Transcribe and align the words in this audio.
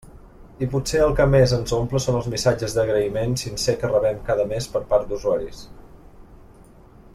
I 0.65 0.67
potser 0.75 1.01
el 1.07 1.11
que 1.19 1.27
més 1.33 1.53
ens 1.57 1.73
omple 1.79 2.01
són 2.05 2.17
els 2.21 2.29
missatges 2.35 2.73
d'agraïment 2.77 3.37
sincer 3.43 3.77
que 3.83 3.93
rebem 3.93 4.25
cada 4.31 4.49
mes 4.55 4.71
per 4.77 4.85
part 4.95 5.09
d'usuaris. 5.13 5.63